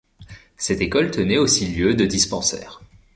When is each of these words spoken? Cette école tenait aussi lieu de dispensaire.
Cette 0.57 0.81
école 0.81 1.11
tenait 1.11 1.37
aussi 1.37 1.67
lieu 1.67 1.93
de 1.93 2.07
dispensaire. 2.07 2.81